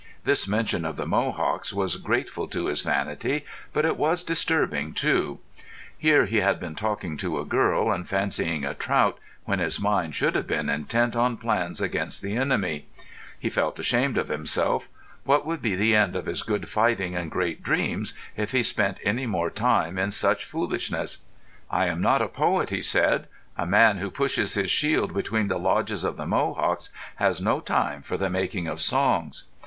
[0.23, 5.37] This mention of the Mohawks was grateful to his vanity, but it was disturbing too.
[5.95, 10.15] Here he had been talking to a girl and catching a trout, when his mind
[10.15, 12.87] should have been intent on plans against the enemy.
[13.39, 14.89] He felt ashamed of himself.
[15.23, 18.99] What would be the end of his good fighting and great dreams if he spent
[19.03, 21.19] any more time in such foolishness?
[21.69, 23.27] "I am not a poet," he said.
[23.55, 28.01] "A man who pushes his shield between the lodges of the Mohawks has no time
[28.01, 29.43] for the making of songs."